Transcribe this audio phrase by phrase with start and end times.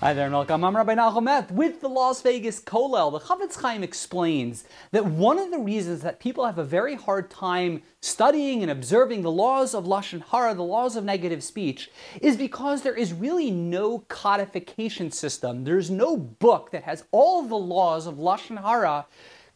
[0.00, 0.62] Hi there, and welcome.
[0.62, 3.10] I'm Rabbi Nachomet with the Las Vegas Kollel.
[3.10, 4.62] The Chafetz Chaim explains
[4.92, 9.22] that one of the reasons that people have a very hard time studying and observing
[9.22, 11.90] the laws of lashon hara, the laws of negative speech,
[12.22, 15.64] is because there is really no codification system.
[15.64, 19.04] There's no book that has all the laws of lashon hara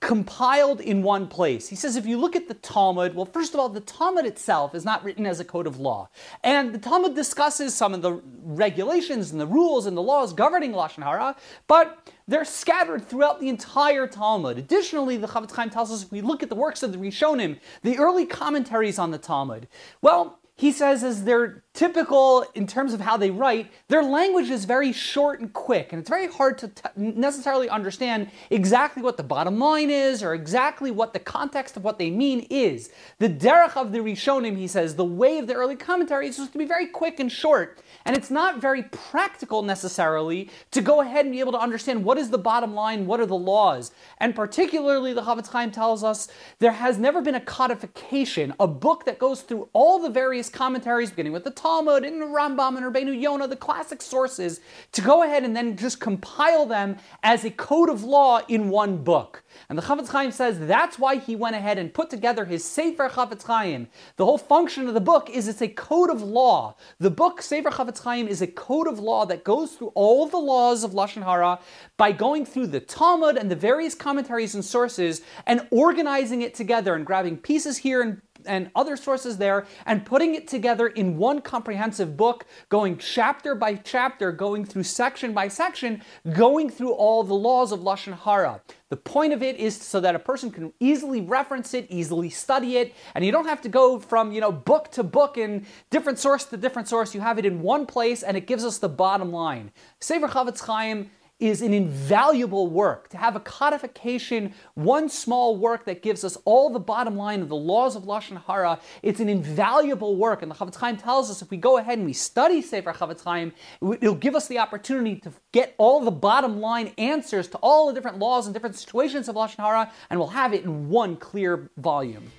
[0.00, 1.68] compiled in one place.
[1.68, 4.74] He says if you look at the Talmud, well, first of all, the Talmud itself
[4.74, 6.08] is not written as a code of law.
[6.44, 10.72] And the Talmud discusses some of the regulations and the rules and the laws governing
[10.72, 11.34] Lashon Hara,
[11.66, 14.56] but they're scattered throughout the entire Talmud.
[14.56, 17.58] Additionally, the Chafetz Chaim tells us if we look at the works of the Rishonim,
[17.82, 19.66] the early commentaries on the Talmud,
[20.00, 24.64] well, he says as they're typical in terms of how they write, their language is
[24.64, 29.22] very short and quick, and it's very hard to t- necessarily understand exactly what the
[29.22, 32.90] bottom line is or exactly what the context of what they mean is.
[33.20, 36.52] The derech of the Rishonim, he says, the way of the early commentaries is supposed
[36.54, 41.24] to be very quick and short, and it's not very practical necessarily to go ahead
[41.24, 43.92] and be able to understand what is the bottom line, what are the laws.
[44.18, 46.26] And particularly, the Chafetz Chaim tells us
[46.58, 51.10] there has never been a codification, a book that goes through all the various commentaries,
[51.10, 54.60] beginning with the Talmud and Rambam and Rabbeinu Yonah, the classic sources,
[54.92, 58.98] to go ahead and then just compile them as a code of law in one
[58.98, 59.42] book.
[59.68, 63.08] And the Chafetz Chaim says that's why he went ahead and put together his Sefer
[63.08, 63.88] Chafetz Chaim.
[64.16, 66.76] The whole function of the book is it's a code of law.
[66.98, 70.38] The book Sefer Chafetz Chaim is a code of law that goes through all the
[70.38, 71.58] laws of Lashon Hara
[71.96, 76.94] by going through the Talmud and the various commentaries and sources and organizing it together
[76.94, 81.40] and grabbing pieces here and and other sources there and putting it together in one
[81.40, 87.34] comprehensive book, going chapter by chapter, going through section by section, going through all the
[87.34, 88.60] laws of Lashon Hara.
[88.88, 92.78] The point of it is so that a person can easily reference it, easily study
[92.78, 96.18] it, and you don't have to go from, you know, book to book and different
[96.18, 97.14] source to different source.
[97.14, 99.72] You have it in one place and it gives us the bottom line.
[100.00, 103.08] Sefer Chafetz Chaim is an invaluable work.
[103.10, 107.48] To have a codification, one small work that gives us all the bottom line of
[107.48, 110.42] the laws of Lashon Hara, it's an invaluable work.
[110.42, 113.22] And the Chafetz Chaim tells us if we go ahead and we study Sefer Chafetz
[113.22, 117.86] Chaim, it'll give us the opportunity to get all the bottom line answers to all
[117.86, 121.16] the different laws and different situations of Lashon Hara, and we'll have it in one
[121.16, 122.32] clear volume.